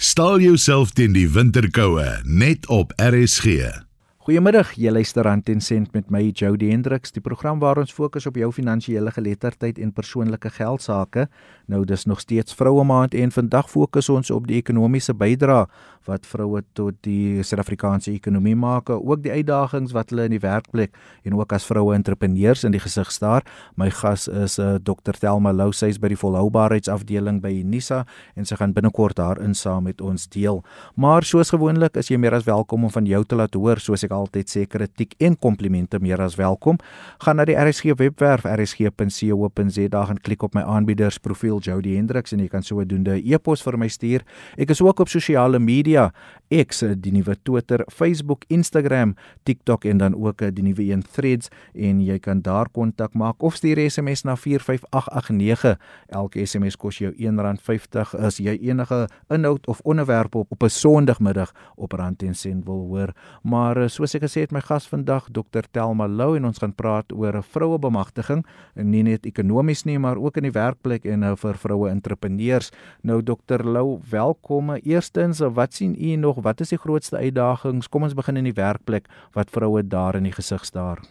[0.00, 3.66] Staal jouself teen die winterkoue net op RSG.
[4.24, 8.24] Goeiemiddag, jy luister aan Ten Cent met my Jody Hendriks, die program waar ons fokus
[8.24, 11.26] op jou finansiële geletterdheid en persoonlike geld sake.
[11.70, 15.68] Nou dis nog steeds Vroue Maand en vandag fokus ons op die ekonomiese bydrae
[16.08, 20.94] wat vroue tot die Suid-Afrikaanse ekonomie maak, ook die uitdagings wat hulle in die werkplek
[21.28, 23.44] en ook as vroue entrepreneurs in die gesig staar.
[23.78, 25.16] My gas is uh, eh, Dr.
[25.18, 28.02] Thelma Lou, sy is by die volhoubaarheidsafdeling by Unisa
[28.38, 30.62] en sy gaan binnekort daarin saam met ons deel.
[30.96, 34.04] Maar soos gewoonlik is jy meer as welkom om van jou te laat hoor, soos
[34.06, 36.80] ek altyd sê kritiek en komplimente meer as welkom.
[37.24, 41.20] Gaan na die RSG webwerf rsg.co.za en klik op my aanbieders
[41.60, 44.22] Jody Hendriks en jy kan sodoende 'n e-pos vir my stuur.
[44.56, 46.12] Ek is ook op sosiale media,
[46.50, 49.14] X, die nuwe Twitter, Facebook, Instagram,
[49.44, 53.54] TikTok en dan ook die nuwe een Threads en jy kan daar kontak maak of
[53.54, 55.78] stuur SMS na 45889.
[56.08, 61.52] Elke SMS kos jou R1.50 as jy enige inhoud of onderwerp op op 'n Sondagmiddag
[61.76, 63.12] op Rand en Sent wil hoor.
[63.42, 65.64] Maar eh, soos ek gesê het, my gas vandag Dr.
[65.70, 70.36] Telma Lou en ons gaan praat oor vroue bemagtiging, nie net ekonomies nie, maar ook
[70.36, 72.70] in die werkplek en nou vir vroue entrepreneurs.
[73.02, 73.64] Nou Dr.
[73.66, 74.76] Lou, welkom.
[74.84, 76.42] Eerstens, wat sien u nog?
[76.42, 77.88] Wat is die grootste uitdagings?
[77.88, 81.02] Kom ons begin in die werkplek wat vroue daar in die gesig staar.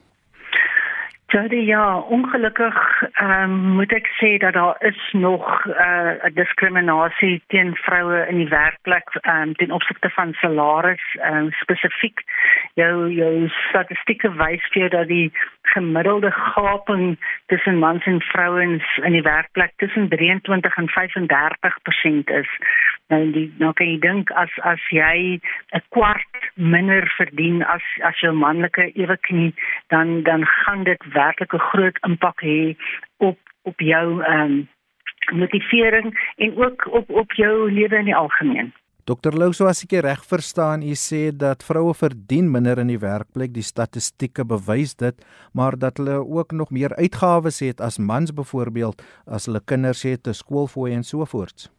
[1.29, 2.77] Jody, ja, ongelukkig
[3.21, 8.41] um, moet ek sê dat daar is nog uh, 'n uh, diskriminasie teen vroue in
[8.41, 12.25] die werkplek um, ten opsigte van salaris um, spesifiek.
[12.73, 15.29] Jou jou statistieke wys vir jou dat die
[15.73, 22.49] gemiddelde gaping tussen mans en vrouens in die werkplek tussen 23 en 35% is.
[23.09, 25.39] Nou die nou kan jy dink as as jy
[25.73, 29.53] 'n kwart minder verdien as as jou manlike eweknie
[29.87, 32.75] dan dan gaan dit werklik 'n groot impak hê
[33.17, 34.67] op op jou ehm um,
[35.31, 38.73] motivering en ook op op jou lewe in die algemeen.
[39.09, 42.99] Dr Lou, so as ek reg verstaan, u sê dat vroue verdien minder in die
[43.01, 45.17] werkplek, die statistieke bewys dit,
[45.57, 50.29] maar dat hulle ook nog meer uitgawes het as mans byvoorbeeld as hulle kinders het,
[50.29, 51.71] 'n skoolfooi en so voorts.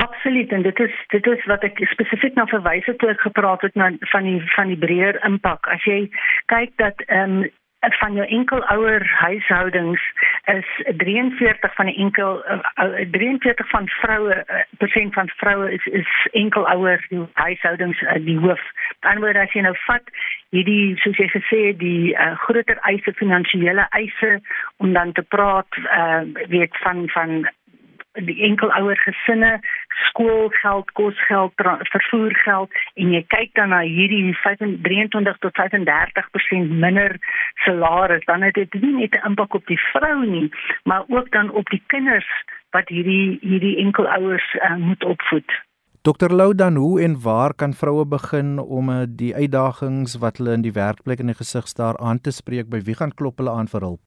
[0.00, 3.60] Absoluut en dit is dit is wat ek spesifiek na verwys het toe ek gepraat
[3.60, 5.68] het na van die van die breër impak.
[5.68, 6.08] As jy
[6.46, 7.50] kyk dat ehm um,
[7.90, 10.02] van jou enkelouer huishoudings
[10.44, 10.66] is
[10.96, 17.06] 43 van die enkel uh, 43 van vroue uh, persent van vroue is is enkelouer
[17.32, 18.62] huishoudings die hoof.
[19.00, 20.14] Anderswoorde as jy nou vat
[20.54, 24.38] hierdie soos jy gesê die uh, groter eise finansiële eise
[24.76, 27.42] om dan te praat uh, weet van van
[28.20, 29.60] die enkelouer gesinne
[30.08, 31.52] skoolgeld, kosgeld,
[31.94, 37.16] vervoergeld en jy kyk dan na hierdie 23 tot 35% minder
[37.64, 40.50] salaris, dan het dit nie net 'n impak op die vrou nie,
[40.84, 42.28] maar ook dan op die kinders
[42.70, 45.50] wat hierdie hierdie enkelouers uh, moet opvoed.
[46.02, 50.52] Dokter Lou dan hoe en waar kan vroue begin om uh, die uitdagings wat hulle
[50.52, 53.50] in die werkplek in die gesig staar aan te spreek by wie gaan klop hulle
[53.50, 54.00] aan vir hulp?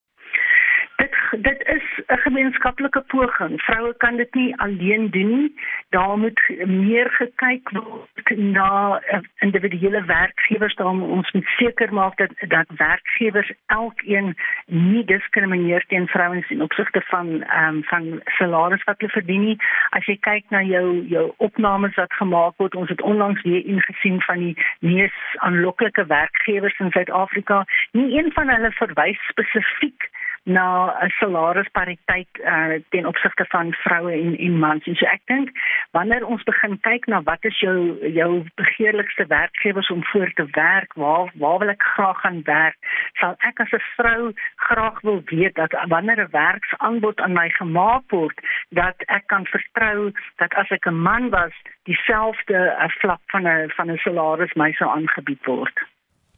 [1.41, 3.61] Dit is 'n gemeenskaplike poging.
[3.61, 5.55] Vroue kan dit nie alleen doen nie.
[5.89, 10.75] Daar moet meer gekyk word na uh, individuele werkgewers.
[10.75, 14.35] Daar moet ons moet seker maak dat dat werkgewers elkeen
[14.65, 19.57] nie diskrimineer teen vrouens in opsigte van ehm um, van salaris wat hulle verdien nie.
[19.89, 24.21] As jy kyk na jou jou opnames wat gemaak word, ons het onlangs weer ingesien
[24.21, 27.65] van die mees aanloklike werkgewers in Suid-Afrika.
[27.91, 30.09] Nie een van hulle verwys spesifiek
[30.45, 34.85] na 'n salarispariteit uh, ten opsigte van vroue en en mans.
[34.85, 35.49] En so ek dink
[35.91, 40.93] wanneer ons begin kyk na wat is jou jou begeerlikste werkgewers om voor te werk,
[40.93, 42.77] waar waar wil ek graag gaan werk?
[43.13, 48.03] Sal ek as 'n vrou graag wil weet dat wanneer 'n werksaanbod aan my gemaak
[48.07, 48.39] word,
[48.69, 51.53] dat ek kan vertrou dat as ek 'n man was,
[51.83, 55.94] dieselfde uh, vlak van 'n van 'n salaris my sou aangebied word.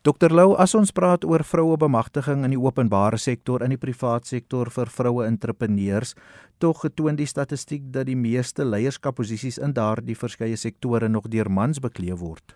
[0.08, 4.30] Dr Lou, as ons praat oor vroue bemagtiging in die openbare sektor en die private
[4.30, 6.14] sektor vir vroue entrepreneurs,
[6.64, 11.84] tog getoon die statistiek dat die meeste leierskapposisies in daardie verskeie sektore nog deur mans
[11.84, 12.56] bekleed word.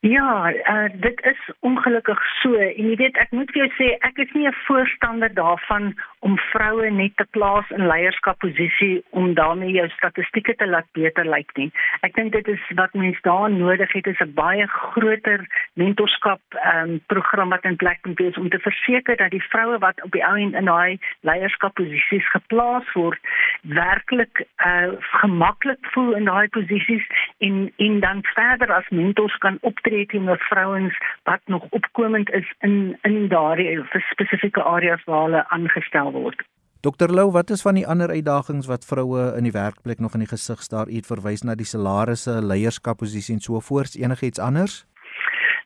[0.00, 2.54] Ja, uh, dit is ongelukkig so.
[2.54, 5.92] En jy weet, ek moet vir jou sê, ek is nie 'n voorstander daarvan
[6.24, 11.52] om vroue net te plaas in leierskapposisie om daarmee jou statistieke te laat beter lyk
[11.56, 11.70] nie.
[12.00, 15.44] Ek dink dit is wat mense daar nodig het is 'n baie groter
[15.74, 16.40] mentorskap
[16.74, 20.10] um, program wat in plek moet wees om te verseker dat die vroue wat op
[20.10, 23.20] die ou end in daai leierskapposisies geplaas word,
[23.62, 27.06] werklik uh, gemaklik voel in daai posisies
[27.38, 32.54] en en dan verder as mentors kan optree optree teenoor vrouens wat nog opkomend is
[32.58, 36.42] in in daardie spesifieke areas waar hulle aangestel word.
[36.80, 40.24] Dokter Lou, wat is van die ander uitdagings wat vroue in die werkplek nog in
[40.24, 40.86] die gesig staar?
[40.88, 43.98] U het verwys na die salarisse, leierskapposisie en so voort.
[43.98, 44.86] Enigiets anders?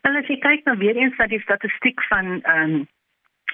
[0.03, 2.87] Wel as jy kyk na weer eens na die statistiek van ehm um,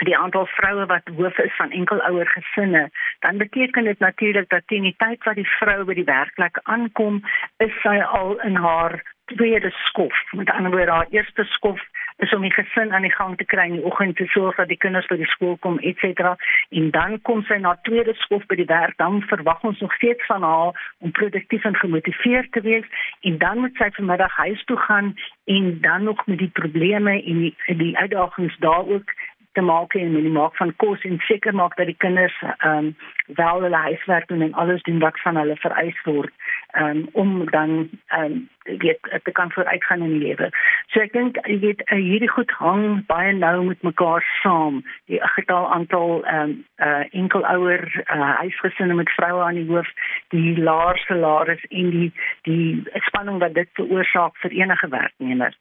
[0.01, 4.83] die aantal vroue wat hoof is van enkelouer gesinne, dan beteken dit natuurlik dat teen
[4.83, 7.21] die tyd wat die vrou by die werkplek aankom,
[7.59, 9.03] is sy al in haar
[9.35, 10.17] tweede skof.
[10.31, 11.81] Met ander woorde, haar eerste skof
[12.17, 14.69] is om die gesin aan die gang te kry in die oggend te sorg dat
[14.69, 16.35] die kinders by die skool kom, etc.
[16.77, 20.27] En dan kom sy na tweede skof by die werk, dan verwag ons nog steeds
[20.29, 22.87] van haar om produktief en gemotiveerd te wees
[23.21, 27.45] en dan moet sy vanmiddag huis toe gaan en dan nog met die probleme en
[27.47, 29.15] die, die uitdagings daar ook
[29.53, 32.77] te maak en met die maak van kos en seker maak dat die kinders ehm
[32.77, 32.97] um,
[33.39, 36.33] wel hulle huiswerk doen en alles doen wat van hulle vereis word
[36.81, 38.49] um, om dan ehm um,
[38.79, 40.51] weet te kan vooruitgaan in die lewe.
[40.87, 44.83] So ek dink jy weet uh, hierdie goed hang baie nou met mekaar saam.
[45.11, 49.91] Die getal aantal ehm um, uh, enkelouer uh, huisgesinne met vroue aan die hoof,
[50.35, 52.13] die laer salaris en die
[52.43, 55.57] die spanning wat dit veroorsaak vir enige werknemer.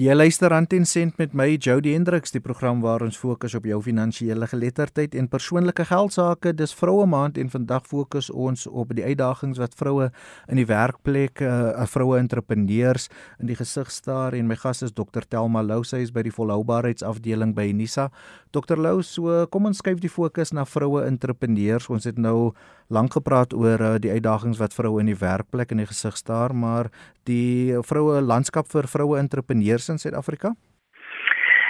[0.00, 3.66] Die luister aan ten sent met my Jody Hendriks die program waar ons fokus op
[3.68, 6.54] jou finansiële geletterdheid en persoonlike geld sake.
[6.56, 10.08] Dis vroue maand en vandag fokus ons op die uitdagings wat vroue
[10.48, 15.28] in die werkplek, uh, vroue entrepreneurs in die gesig staar en my gas is Dr
[15.28, 18.08] Telma Lou, sy is by die volhoubaarheidsafdeling by Unisa.
[18.56, 21.92] Dr Lou, so kom ons skuif die fokus na vroue entrepreneurs.
[21.92, 22.54] Ons het nou
[22.88, 26.56] lank gepraat oor uh, die uitdagings wat vroue in die werkplek in die gesig staar,
[26.56, 26.88] maar
[27.28, 30.54] die vroue landskap vir vroue entrepreneurs in Suid-Afrika?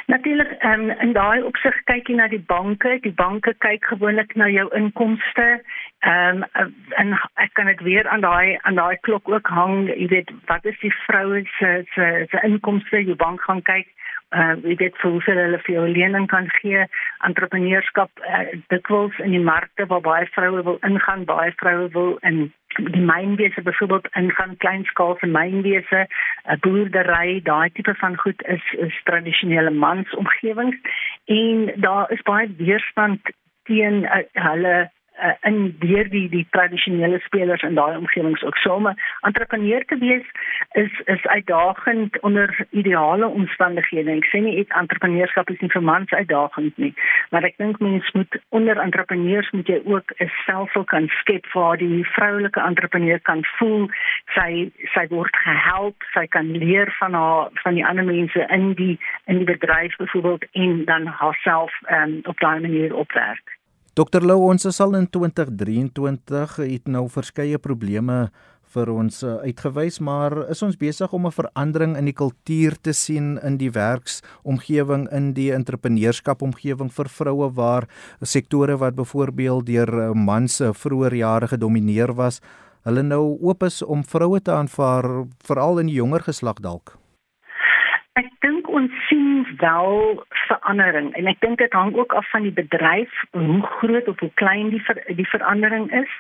[0.06, 2.99] Natuurlik, um, in daai opsig kyk jy na die banke.
[3.04, 5.46] Die banke kyk gewoonlik na jou inkomste.
[6.02, 7.14] Ehm um, en
[7.44, 9.87] ek kan dit weer aan daai aan daai klok ook hang.
[9.88, 13.04] Jy weet, wat is die vroue se se se inkomste?
[13.06, 13.88] Jou bank gaan kyk
[14.32, 16.84] uh jy weet vir hoeveel hulle vir jou lening kan gee
[17.28, 22.46] entrepreneurskap uh, dikwels in die markte waar baie vroue wil ingaan baie vroue wil in
[22.77, 29.71] die mynwese byvoorbeeld ingaan kleinskaalse mynwese 'n boerdery daai tipe van goed is is tradisionele
[29.71, 30.77] mansomgewings.
[31.25, 33.21] En daar is baie weerstand
[33.63, 34.91] teen uh, hulle
[35.23, 40.27] uh, in deur die die tradisionele spelers in daai omgewings ook some entrepreneur te wees
[40.73, 44.11] is is uitdagend onder ideale omstandighede.
[44.11, 46.93] Ek sê nie ek entrepreneurskap is nie vir mans uitdagend nie,
[47.31, 51.77] maar ek dink mens moet onder entrepreneurs moet jy ook 'n selfvol kan skep waar
[51.77, 53.89] die vroulike entrepreneur kan voel
[54.35, 58.99] sy sy word gehelp, sy kan leer van haar van die ander mense in die
[59.27, 63.51] in die bedryf byvoorbeeld en dan haarself um, op daai manier opwerk.
[63.93, 68.31] Dr Lou, ons is al in 2023 het nou verskeie probleme
[68.73, 72.94] vir ons uh, uitgewys, maar is ons besig om 'n verandering in die kultuur te
[72.97, 77.85] sien in die werksomgewing in die entrepreneurskap omgewing vir vroue waar
[78.23, 82.41] sektore wat byvoorbeeld deur uh, mans se vroeë jare gedomeineer was,
[82.88, 86.97] hulle nou oop is om vroue te aanvaar, veral in die jonger geslag dalk.
[88.17, 92.54] Ek dink ons sien wel verandering en ek dink dit hang ook af van die
[92.56, 96.12] bedryf hoe groot of hoe klein die ver, die verandering is.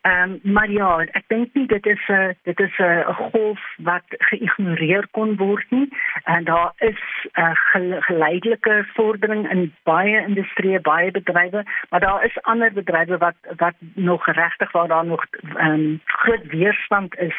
[0.00, 3.60] Ehm um, maar ja, ek dink nie dit is 'n dit is 'n golf
[3.90, 5.88] wat geïgnoreer kon word nie.
[6.24, 7.02] En daar is
[7.34, 13.36] 'n uh, geleidelike vordering in baie industrieë, baie bedrywe, maar daar is ander bedrywe wat
[13.56, 15.24] wat nog regtig waar daar nog
[15.56, 17.36] ehm um, groot weerstand is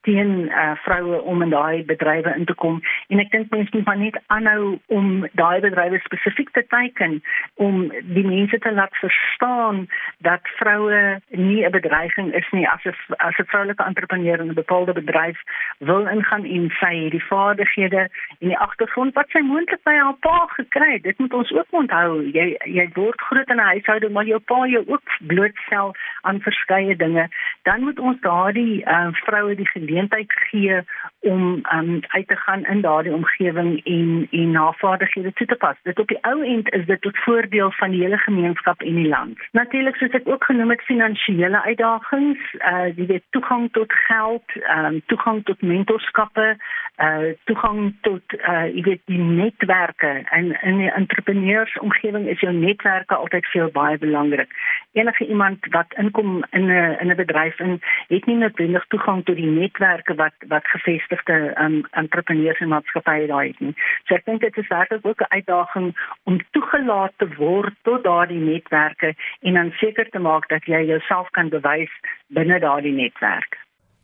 [0.00, 3.84] teen uh, vroue om in daai bedrywe in te kom en ek dink mense moet
[3.84, 7.22] maar net aanhou om daai bedrywe spesifiek te teiken
[7.54, 9.86] om die mense te laat verstaan
[10.18, 12.68] dat vroue nie 'n bedreiging is nie.
[12.68, 15.38] As 'n as 'n vroulike entrepreneur in 'n bepaalde bedryf
[15.78, 20.18] wil ingaan en sy het die vaardighede en die agtergrond wat sy moontlik by haar
[20.20, 22.30] pa gekry het dit moet ons ook onthou.
[22.32, 26.96] Jy jy word groot in 'n huishouding maar jou pa jou ook blootstel aan verskeie
[26.96, 27.28] dinge.
[27.62, 30.82] Dan moet ons daardie uh, vroue die geleentheid gee
[31.20, 35.76] om um, uit te gaan in daardie omgewing en en navaardighede toe te pas.
[35.82, 39.08] Dit op die ou end is dit tot voordeel van die hele gemeenskap en die
[39.08, 39.38] land.
[39.52, 45.00] Natuurlik soos ek ook genoem het finansiële uitdagings, uh jy weet toegang tot geld, um
[45.06, 46.56] toegang tot mentorskappe,
[46.98, 53.14] uh toegang tot uh jy weet die netwerke en in die entrepreneursomgewing is jou netwerke
[53.14, 54.50] altyd veel baie belangrik.
[54.92, 59.36] Enige iemand wat inkom in 'n in 'n bedryf en het nie noodwendig toegang tot
[59.36, 63.74] die netwerke wat wat gevestigde um, entrepreneurs en maatskappye daar het nie.
[64.04, 68.40] So ek dink dit is werklik ook 'n uitdaging om toegelaat te word tot daardie
[68.40, 71.92] netwerke en dan seker te maak dat jy jouself kan bewys
[72.28, 73.58] binne daardie netwerk.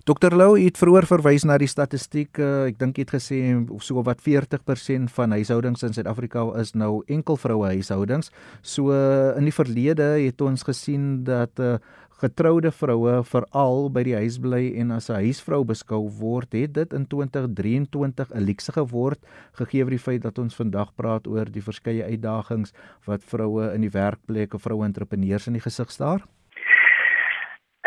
[0.04, 2.36] Dr Lou het vroeër verwys na die statistiek.
[2.36, 3.38] Uh, ek dink jy het gesê
[3.80, 8.28] so wat 40% van huishoudings in Suid-Afrika is nou enkel vroue huishoudings.
[8.60, 11.78] So uh, in die verlede het ons gesien dat uh,
[12.22, 16.92] getroude vroue veral by die huis bly en as 'n huisvrou beskou word, het dit
[16.92, 19.20] in 2023 'n luukse geword
[19.52, 22.72] gegee vir die feit dat ons vandag praat oor die verskeie uitdagings
[23.06, 26.22] wat vroue in die werkplek of vroue entrepreneurs in die gesig staar.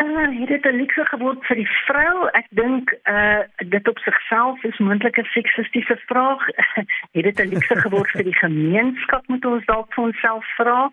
[0.02, 2.28] Uh, het dit 'n luukse geword vir die vrou?
[2.30, 6.46] Ek dink uh dit op sigself is moontlik 'n seksistiese vraag.
[7.16, 10.90] het dit 'n luukse geword vir die gemeenskap moet ons dalk vir onsself vra.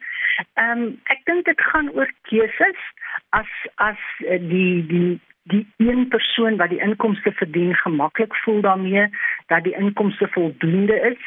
[0.54, 2.82] Ehm um, ek dink dit gaan oor keuses
[3.30, 9.10] as as uh, die die die een persoon wat die inkomste verdien gemaklik voel daarmee
[9.48, 11.22] dat die inkomste voldoende is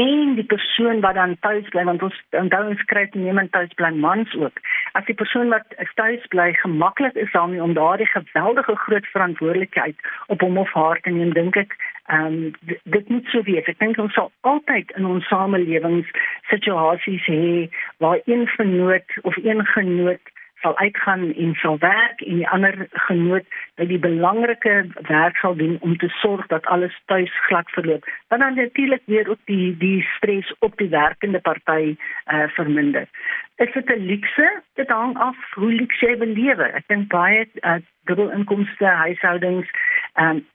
[0.00, 3.90] en die persoon wat dan tuis bly want ons onthou ons kry niemand tuis bly
[4.04, 4.60] mans ook.
[4.98, 10.40] As die persoon wat tuis bly gemaklik is daarmee om daardie geweldige groot verantwoordelikheid op
[10.40, 11.76] hom of haar te neem dink ek
[12.12, 12.52] um,
[12.96, 13.68] dit moet so wees.
[13.70, 16.08] Ek dink ons sal altyd in ons samelewings
[16.50, 17.68] situasies hê
[18.04, 23.44] waar een vernoot of een genoot sal uitgaan en sal werk en die ander genoot
[23.74, 28.04] dat die belangrike werk sal doen om te sorg dat alles tuis glad verloop.
[28.28, 33.08] Want dan natuurlik weer ook die die stres op die werkende party uh, verminder.
[33.56, 34.62] Is dit 'n luukse?
[34.74, 36.64] Dit hang af hoe luukse jy belewe.
[36.64, 37.74] Ek dink baie uh,
[38.04, 39.68] dubbel inkomste huishoudings
[40.14, 40.46] um,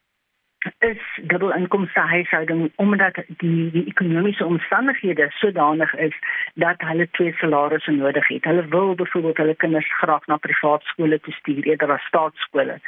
[0.79, 6.13] is dubbel inkomste huishouding omdat die die ekonomiese omstandighede sodanig is
[6.53, 8.43] dat hulle twee salarisse nodig het.
[8.43, 12.79] Hulle wil byvoorbeeld hulle kinders graag na privaat skole toe stuur eerder as staatskole.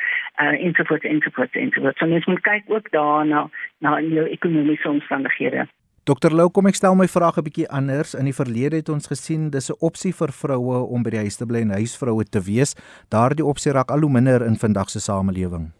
[0.41, 1.99] Uh ensovoorts ensovoorts ensovoorts.
[1.99, 5.67] So mens moet kyk ook daarna na jou ekonomiese omstandighede.
[6.03, 8.13] Dokter Lou, kom ek stel my vraag 'n bietjie anders.
[8.15, 11.35] In die verlede het ons gesien dis 'n opsie vir vroue om by die huis
[11.35, 12.75] te bly en huisvroue te wees.
[13.09, 15.71] Daardie opsie raak al hoe minder in vandag se samelewing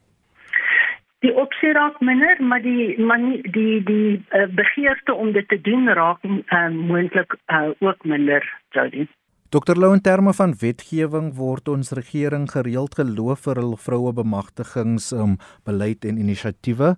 [1.28, 5.60] die opsie raak minder maar die maar nie, die die uh, begeerte om dit te
[5.62, 9.08] doen raak uh, moontlik uh, ook minder Jody.
[9.50, 15.12] Dr Lou in terme van wetgewing word ons regering gereeld geloof vir hul vroue bemagtigings
[15.16, 16.96] um, beleid en inisiatiewe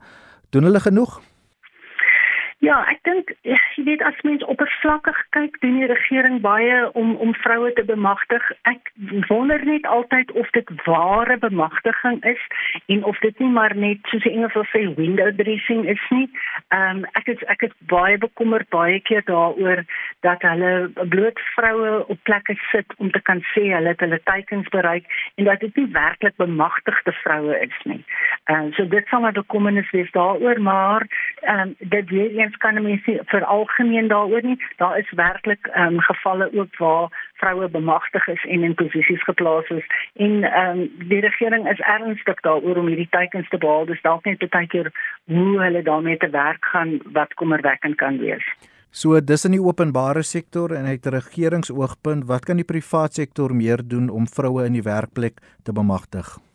[0.53, 1.19] doen hulle genoeg
[2.69, 3.57] Ja, ek dink jy
[3.87, 8.43] weet as mens oppervlakkig kyk, doen die regering baie om om vroue te bemagtig.
[8.69, 8.91] Ek
[9.25, 12.43] wonder net altyd of dit ware bemagtiging is
[12.93, 16.27] en of dit nie maar net soos die Engels sê window dressing is nie.
[16.67, 19.81] Ehm um, ek is ek is baie bekommerd baie keer daaroor
[20.27, 24.69] dat hulle bloot vroue op plekke sit om te kan sê hulle het hulle teikens
[24.77, 25.09] bereik
[25.41, 28.03] en dat dit nie werklik bemagtigde vroue is nie.
[28.45, 31.09] Ehm um, so dit sal 'n bekommernis wees daaroor, maar
[31.41, 34.57] ehm um, dit weer eens kan 'n mens nie vir algemeen daaroor nie.
[34.77, 39.69] Daar is werklik ehm um, gevalle ook waar vroue bemagtig is en in posisies geplaas
[39.69, 39.85] is
[40.15, 43.85] en ehm um, die regering is ernstig daaroor om hierdie teikens te behaal.
[43.85, 44.91] Dis dalk net baie keer
[45.25, 48.45] hoe hulle daarmee te werk gaan wat kommerwekkend kan wees.
[48.91, 53.85] So dis in die openbare sektor en uit regeringsoogpunt, wat kan die privaat sektor meer
[53.85, 56.48] doen om vroue in die werkplek te bemagtig?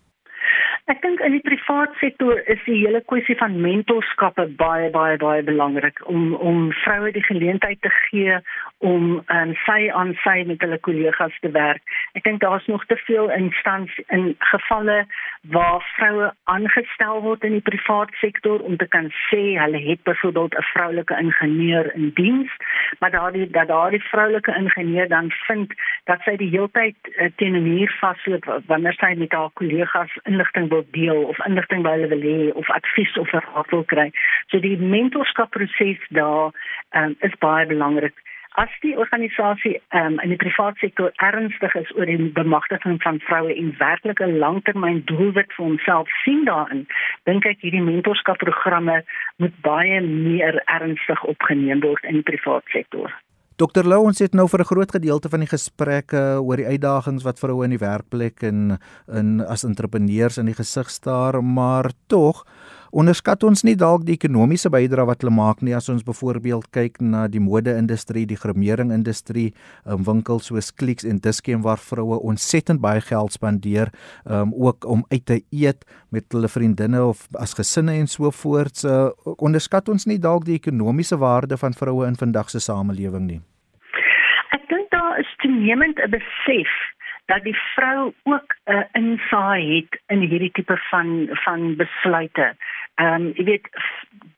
[0.85, 5.41] Ek dink in die privaat sektor is die hele kwessie van mentorskappe baie baie baie
[5.47, 8.37] belangrik om om vroue die geleentheid te gee
[8.85, 11.81] om um, sy aan sy met hulle kollegas te werk.
[12.21, 14.99] Ek dink daar's nog te veel instansies in gevalle
[15.57, 20.59] waar vroue aangestel word in die privaat sektor om te kan sê hulle het byvoorbeeld
[20.61, 22.53] 'n vroulike ingenieur in diens,
[23.01, 25.73] maar daardie dat daardie vroulike ingenieur dan vind
[26.05, 30.13] dat sy die hele tyd uh, teen 'n muur vasloop wanneer sy met haar kollegas
[30.25, 34.11] inligting wil deel of inligting by hulle wil hê of advies of raad wil kry.
[34.51, 36.53] So die mentorskapproses daar
[37.01, 38.17] um, is baie belangrik.
[38.55, 43.55] As die organisasie um, in die private sektor ernstig is oor die bemagtiging van vroue
[43.55, 46.87] en werklik 'n langtermyn doelwit vir homself sien daarin,
[47.27, 49.03] dink ek hierdie mentorskapprogramme
[49.43, 53.11] moet baie meer ernstig opgeneem word in die private sektor.
[53.55, 57.23] Dr Lou ons het nou vir 'n groot gedeelte van die gesprekke oor die uitdagings
[57.23, 62.45] wat vroue in die werkplek en in as entrepreneurs in die gesig staar, maar tog
[62.95, 67.01] onderskat ons nie dalk die ekonomiese bydrae wat hulle maak nie as ons byvoorbeeld kyk
[67.03, 69.49] na die mode-industrie, die gremering-industrie,
[69.85, 73.91] um, winkels soos Clicks en Dischem waar vroue ontsettend baie geld spandeer
[74.25, 75.83] um, ook om uit te eet
[76.15, 78.85] met hulle vriendinne of as gesinne en so voort.
[78.87, 83.41] Uh, onderskat ons nie dalk die ekonomiese waarde van vroue in vandag se samelewing nie.
[84.55, 86.71] Ek dink daar is toenemend 'n besef
[87.27, 92.57] dat die vrou ook 'n uh, insaai het in hierdie tipe van van besluite.
[92.95, 93.69] Ehm um, jy weet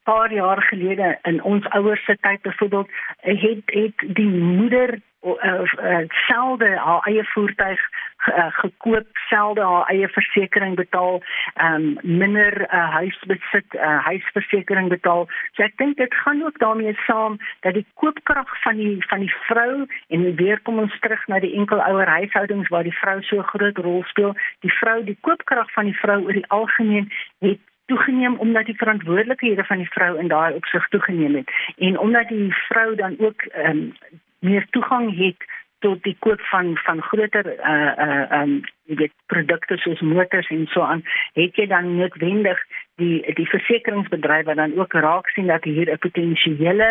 [0.06, 2.88] paar jaar gelede in ons ouers se tyd byvoorbeeld
[3.20, 7.80] het het die moeder uh, selde haar eie voertuig
[8.26, 11.22] uh, gekoop, selde haar eie versekerings betaal,
[11.60, 15.26] um, minder uh, huisbesit, uh, huisversekering betaal.
[15.56, 19.34] So ek dink dit gaan ook daarmee saam dat die koopkrag van die van die
[19.48, 23.78] vrou en weer kom ons terug na die enkelouer huishoudings waar die vrou so groot
[23.78, 24.34] rol speel.
[24.66, 27.10] Die vrou, die koopkrag van die vrou oor die algemeen
[27.44, 32.28] het toegeneem omdat die verantwoordelikhede van die vrou in daai opsig toegeneem het en omdat
[32.28, 33.92] die vrou dan ook ehm um,
[34.38, 35.44] meer toegang het
[35.78, 40.66] tot die koop van van groter uh uh um jy weet produkte soos motors en
[40.72, 41.02] so aan
[41.38, 42.62] het jy dan noodwendig
[43.02, 46.90] die die versekeringsbedryf wat dan ook raak sien dat hier 'n potensiële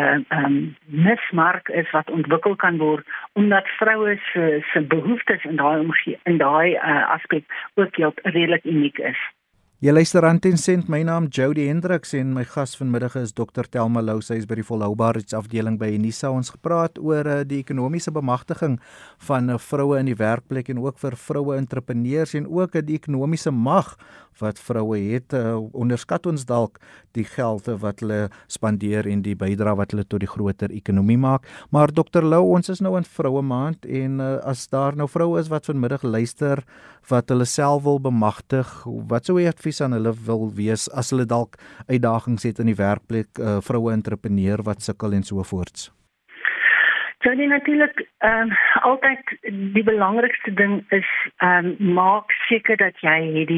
[0.00, 5.78] uh um mismark is wat ontwikkel kan word omdat vroue se se behoeftes in daai
[5.80, 9.20] omgee in daai uh, aspek ook redelik uniek is.
[9.84, 10.86] Jy luister aan Ten Cent.
[10.88, 14.22] My naam Jody Hendriks en my gas vanmiddag is Dr Telma Lou.
[14.24, 16.30] Sy is by die volhoubaarheidsafdeling by Unisa.
[16.32, 18.78] Ons gepraat oor uh, die ekonomiese bemagtiging
[19.28, 22.96] van uh, vroue in die werkplek en ook vir vroue entrepreneurs en ook uh, die
[22.96, 23.92] ekonomiese mag
[24.40, 25.34] wat vroue het.
[25.34, 26.78] Uh, onderskat ons dalk
[27.14, 31.46] die gelde wat hulle spandeer en die bydrae wat hulle tot die groter ekonomie maak.
[31.70, 35.40] Maar Dr Lou, ons is nou in vroue maand en uh, as daar nou vroue
[35.40, 36.64] is wat vanmiddag luister
[37.10, 38.70] wat hulle self wil bemagtig,
[39.10, 41.58] wat sou jy advies aan hulle wil wees as hulle dalk
[41.90, 45.90] uitdagings het in die werkplek, uh, vroue entrepreneur wat sukkel en so voorts?
[47.24, 49.38] So dit natuurlik ehm um, altyd
[49.74, 53.48] die belangrikste ding is ehm um, maak seker dat jy het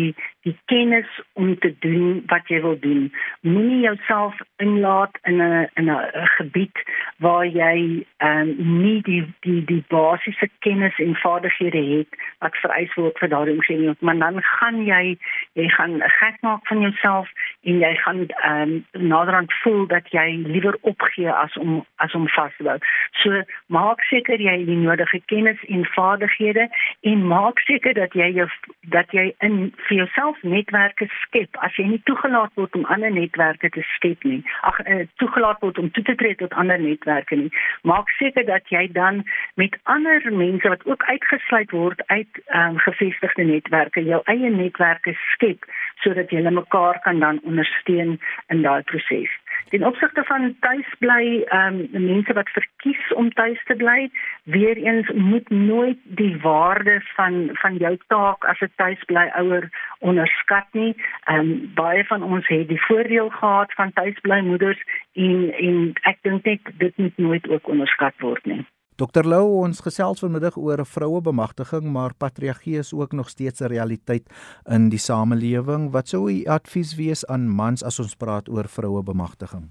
[0.47, 3.09] die kennis om te doen wat jy wil doen.
[3.41, 6.77] Moenie jouself inlaat in 'n in 'n gebied
[7.19, 12.95] waar jy ehm um, nie die die die basiese kennis en vaardighede het wat vereis
[12.95, 15.19] word vir daardie omgewing, maar dan gaan jy
[15.53, 17.29] jy gaan gek maak van jouself
[17.63, 18.63] en jy gaan ehm
[18.95, 22.79] um, naderhand voel dat jy liewer opgee as om as om vas te hou.
[23.11, 26.69] So maak seker jy het die nodige kennis en vaardighede
[27.01, 28.49] en maak seker dat jy jou
[28.81, 31.57] dat jy in vir jouself netwerke skep.
[31.65, 35.79] As jy nie toegelaat word om ander netwerke te skep nie ag uh, toegelaat word
[35.79, 37.51] om toe te tree tot ander netwerke nie
[37.89, 39.23] maak seker dat jy dan
[39.61, 45.69] met ander mense wat ook uitgesluit word uit um, gevestigde netwerke jou eie netwerke skep
[46.05, 48.17] sodat jy mekaar kan dan ondersteun
[48.53, 49.33] in daai proses
[49.69, 54.11] Ten opsigte van tuisbly, ehm um, mense wat verkies om tuis te bly,
[54.45, 60.67] weer eens moet nooit die waarde van van jou taak as 'n tuisbly ouer onderskat
[60.73, 60.95] nie.
[61.25, 66.19] Ehm um, baie van ons het die voordeel gehad van tuisbly moeders en en ek
[66.23, 68.67] dink net dit moet nooit ook onderskat word nie.
[68.97, 73.61] Dr Lou, ons gesels vanmiddag oor 'n vroue bemagtiging, maar patriargie is ook nog steeds
[73.61, 74.25] 'n realiteit
[74.65, 75.91] in die samelewing.
[75.91, 79.71] Wat sou u advies wees aan mans as ons praat oor vroue bemagtiging?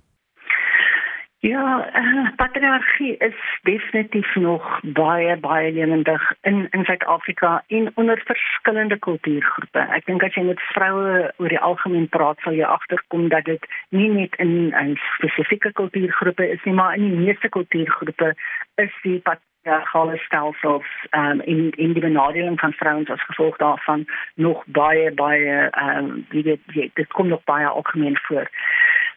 [1.39, 8.99] Ja, uh, patriargie is definitief nog baie baie lewendig in in Suid-Afrika en onder verskillende
[8.99, 9.79] kultuurgroepe.
[9.79, 13.67] Ek dink as jy met vroue oor die algemeen praat, sal jy agterkom dat dit
[13.89, 18.33] nie net in 'n spesifieke kultuurgroepe is nie, maar in die meeste kultuurgroepe
[18.75, 24.63] is die patriargale stelsels um, in in die benadeling van vrouens as gevolg daarvan nog
[24.65, 26.59] baie baie ehm um, dit
[26.93, 28.49] dit kom nog baie algemeen voor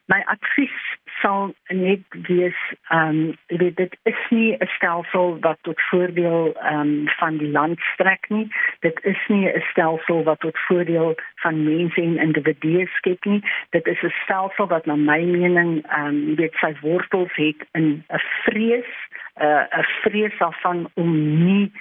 [0.06, 5.80] my advies sal net wees ehm um, dit dit is nie 'n stelsel wat tot
[5.90, 8.48] voordeel ehm um, van die land strek nie.
[8.80, 13.42] Dit is nie 'n stelsel wat tot voordeel van mense en individue skep nie.
[13.70, 18.04] Dit is 'n stelsel wat na my mening ehm um, weet sy wortels het in
[18.08, 18.90] 'n vrees
[19.34, 21.10] eh, 'n uh, vrees daarvan om
[21.44, 21.72] nie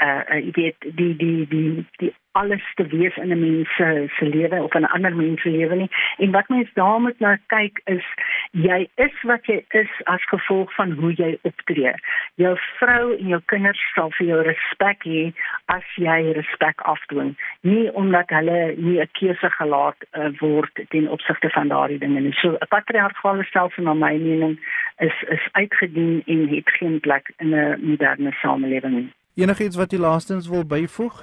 [0.00, 4.08] uh, uh jy weet die die die die alles te wees in 'n mens se
[4.16, 5.90] se lewe of in 'n ander mens se lewe nie.
[6.16, 8.06] En wat mens daar moet na kyk is
[8.50, 11.92] jy is wat jy is as gevolg van hoe jy optree.
[12.34, 15.32] Jou vrou en jou kinders sal vir jou respek hê
[15.64, 21.50] as jy respek afdwing, nie omdat hulle nie 'n keuse gelaat uh, word ten opsigte
[21.50, 22.32] van daardie dinge nie.
[22.32, 24.58] So 'n patriargale stelsel na my mening
[24.98, 29.12] is is uitgedien en het geen plek in 'n moderne samelewing nie.
[29.36, 31.16] Enigiets wat jy laastens wil byvoeg?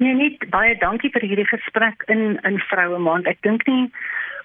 [0.00, 3.28] Nee, net baie dankie vir hierdie gesprek in in vroue maand.
[3.28, 3.90] Ek dink nie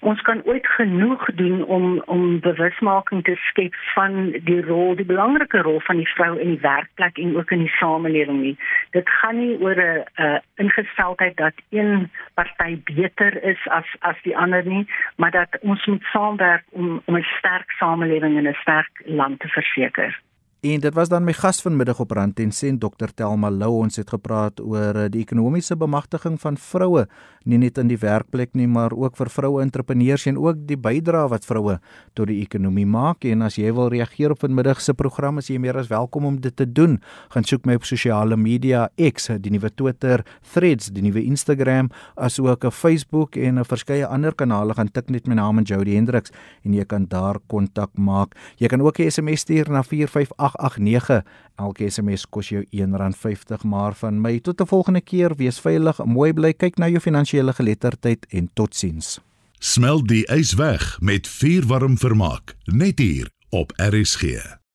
[0.04, 5.64] ons kan ooit genoeg doen om om bewusmaking te skep van die rol, die belangrike
[5.64, 8.54] rol van die vrou in die werkplek en ook in die samelewing nie.
[8.96, 14.36] Dit gaan nie oor 'n uh, ingesteldheid dat een party beter is as as die
[14.36, 19.02] ander nie, maar dat ons moet saamwerk om om 'n sterk samelewing en 'n sterk
[19.04, 20.20] land te verseker.
[20.60, 23.78] En dit was dan my gas vanmiddag op Rand en Sent Dr Telma Lou.
[23.80, 27.06] Ons het gepraat oor eh, die ekonomiese bemagtiging van vroue
[27.48, 31.30] nie net in die werkplek nie maar ook vir vroue entrepreneurs en ook die bydrae
[31.32, 31.78] wat vroue
[32.12, 33.24] tot die ekonomie maak.
[33.24, 36.36] En as jy wil reageer op vanmiddag se program is jy meer as welkom om
[36.44, 36.98] dit te doen.
[37.32, 42.66] Gaan soek my op sosiale media X die nuwe Twitter Threads die nuwe Instagram asook
[42.66, 44.74] 'n Facebook en 'n verskeie ander kanale.
[44.74, 46.30] Gaan tik net my naam en Jody Hendriks
[46.64, 48.36] en jy kan daar kontak maak.
[48.58, 51.22] Jy kan ook 'n SMS stuur na 458 0891
[51.56, 55.36] elke SMS kos jou R1.50 maar van my tot 'n volgende keer.
[55.36, 59.20] Wees veilig mooi bly kyk na jou finansiële geletterdheid en totsiens.
[59.58, 64.59] Smel die ys weg met vuur warm vermaak net hier op RSG